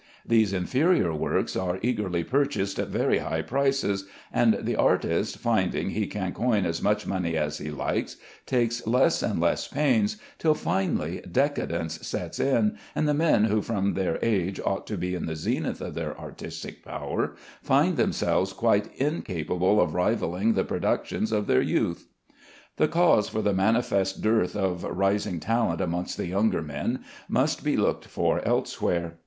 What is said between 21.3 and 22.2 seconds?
of their youth.